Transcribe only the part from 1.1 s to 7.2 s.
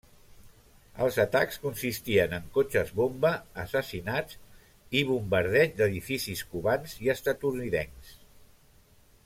atacs consistien en cotxes bomba, assassinats i bombardeig d'edificis cubans i